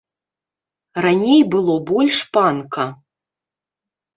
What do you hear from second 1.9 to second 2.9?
больш панка.